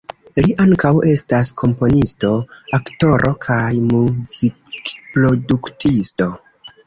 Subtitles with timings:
[0.43, 2.31] Li ankaŭ estas komponisto,
[2.79, 6.31] aktoro kaj muzikproduktisto.